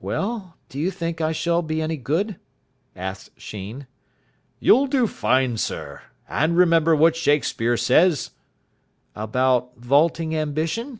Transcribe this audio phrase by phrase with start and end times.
[0.00, 2.40] "Well, do you think I shall be any good?"
[2.96, 3.86] asked Sheen.
[4.58, 6.02] "You'll do fine, sir.
[6.28, 8.32] But remember what Shakespeare says."
[9.14, 10.98] "About vaulting ambition?"